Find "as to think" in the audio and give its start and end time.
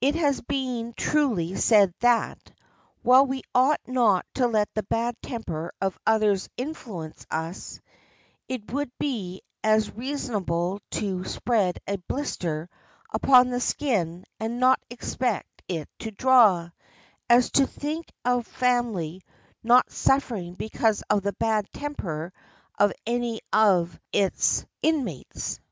17.28-18.12